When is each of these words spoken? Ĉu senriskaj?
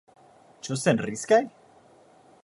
Ĉu 0.67 0.77
senriskaj? 0.83 1.39